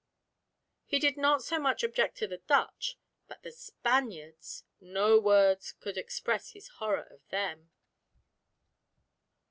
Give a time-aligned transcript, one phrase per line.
[0.85, 6.53] He did not so much object to the Dutch, but the Spaniards—no words could express
[6.53, 7.69] his horror of them.